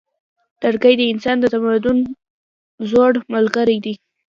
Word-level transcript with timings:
لرګی 0.61 0.93
د 0.97 1.01
انسان 1.13 1.35
د 1.39 1.45
تمدن 1.53 1.97
زوړ 2.89 3.11
ملګری 3.33 3.77
دی. 3.85 3.93